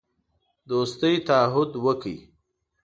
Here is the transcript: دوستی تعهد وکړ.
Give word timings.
دوستی 0.69 1.13
تعهد 1.27 1.71
وکړ. 1.85 2.15